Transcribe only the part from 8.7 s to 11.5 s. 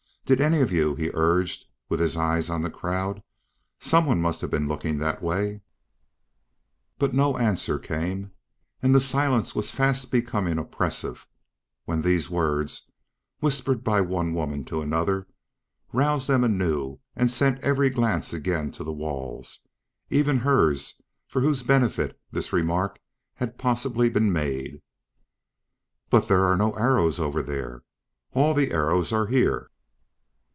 and the silence was fast becoming oppressive